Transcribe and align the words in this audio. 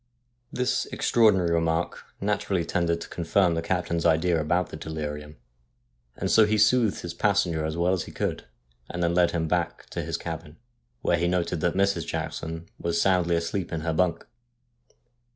This 0.51 0.87
extraordinary 0.87 1.51
remark 1.51 2.05
naturally 2.19 2.65
tended 2.65 3.01
to 3.01 3.07
confirm 3.09 3.53
the 3.53 3.61
captain's 3.61 4.03
idea 4.03 4.41
about 4.41 4.69
the 4.69 4.75
delirium, 4.75 5.37
and 6.17 6.31
so 6.31 6.47
he 6.47 6.57
soothed 6.57 7.01
his 7.01 7.13
passenger 7.13 7.63
as 7.63 7.77
well 7.77 7.93
as 7.93 8.05
he 8.05 8.11
could, 8.11 8.45
and 8.89 9.03
then 9.03 9.13
led 9.13 9.29
him 9.29 9.47
back 9.47 9.85
to 9.91 10.01
his 10.01 10.15
A 10.15 10.17
GHOST 10.19 10.23
FROM 10.23 10.31
THE 10.31 10.37
SEA 10.37 10.57
169 11.01 11.01
cabin, 11.03 11.03
where 11.03 11.17
lie 11.19 11.27
noted 11.27 11.59
that 11.61 11.75
Mrs. 11.75 12.07
Jackson 12.07 12.69
was 12.79 12.99
soundly 12.99 13.35
asleep 13.35 13.71
in 13.71 13.81
her 13.81 13.93
bunk. 13.93 14.25